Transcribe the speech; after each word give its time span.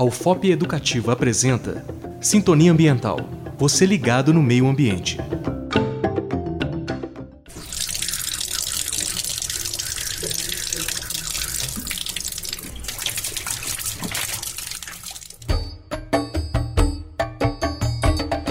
A 0.00 0.02
UFOP 0.02 0.50
Educativa 0.50 1.12
apresenta 1.12 1.84
Sintonia 2.22 2.72
Ambiental. 2.72 3.20
Você 3.58 3.84
ligado 3.84 4.32
no 4.32 4.42
meio 4.42 4.66
ambiente. 4.66 5.18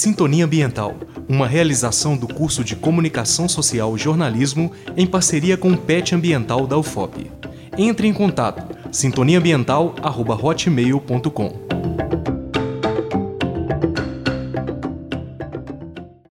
Sintonia 0.00 0.46
Ambiental, 0.46 0.96
uma 1.28 1.46
realização 1.46 2.16
do 2.16 2.26
curso 2.26 2.64
de 2.64 2.74
Comunicação 2.74 3.46
Social 3.46 3.94
e 3.94 3.98
Jornalismo 3.98 4.72
em 4.96 5.06
parceria 5.06 5.58
com 5.58 5.72
o 5.72 5.76
PET 5.76 6.14
Ambiental 6.14 6.66
da 6.66 6.78
UFOP. 6.78 7.30
Entre 7.76 8.08
em 8.08 8.14
contato 8.14 8.74
sintoniaambiental@hotmail.com. 8.90 11.79